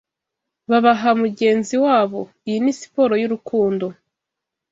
babaha 0.69 1.09
mugenzi 1.21 1.75
wabo: 1.85 2.21
Iyi 2.47 2.57
ni 2.63 2.73
siporo 2.79 3.13
y'urukundo 3.21 3.85